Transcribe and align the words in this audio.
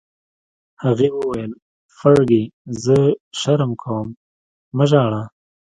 هغې 0.83 1.09
وویل: 1.13 1.51
فرګي، 1.97 2.43
زه 2.83 2.97
شرم 3.39 3.71
کوم، 3.81 4.07
مه 4.77 4.85
ژاړه. 4.91 5.23